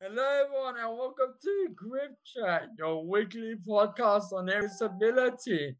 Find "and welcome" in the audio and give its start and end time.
0.76-1.34